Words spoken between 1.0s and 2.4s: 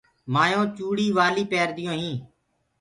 والي پيرديونٚ هينٚ